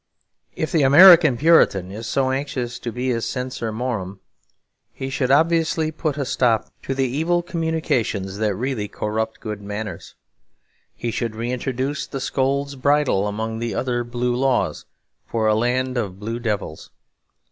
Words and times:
If 0.55 0.71
the 0.71 0.81
American 0.81 1.37
Puritan 1.37 1.91
is 1.91 2.07
so 2.07 2.31
anxious 2.31 2.79
to 2.79 2.91
be 2.91 3.11
a 3.11 3.21
censor 3.21 3.71
morum, 3.71 4.19
he 4.91 5.11
should 5.11 5.29
obviously 5.29 5.91
put 5.91 6.17
a 6.17 6.25
stop 6.25 6.71
to 6.81 6.95
the 6.95 7.07
evil 7.07 7.43
communications 7.43 8.37
that 8.39 8.55
really 8.55 8.87
corrupt 8.87 9.39
good 9.39 9.61
manners. 9.61 10.15
He 10.95 11.11
should 11.11 11.35
reintroduce 11.35 12.07
the 12.07 12.19
Scold's 12.19 12.75
Bridle 12.75 13.27
among 13.27 13.59
the 13.59 13.75
other 13.75 14.03
Blue 14.03 14.33
Laws 14.35 14.85
for 15.27 15.45
a 15.45 15.53
land 15.53 15.97
of 15.97 16.19
blue 16.19 16.39
devils. 16.39 16.89